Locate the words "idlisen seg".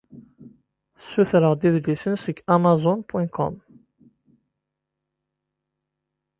1.67-2.37